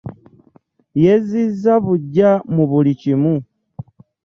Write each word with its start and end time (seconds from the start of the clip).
Yezziza 1.03 1.71
bugya 1.85 2.31
mu 2.53 2.63
buli 2.69 2.91
kimu. 3.01 3.35